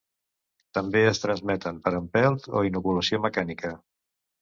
[0.77, 3.77] També es transmeten per empelt o inoculació mecànica.